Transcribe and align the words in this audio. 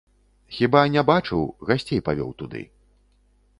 Хіба 0.59 0.81
не 0.95 1.03
бачыў, 1.09 1.45
гасцей 1.71 2.03
павёў 2.07 2.35
туды. 2.43 2.65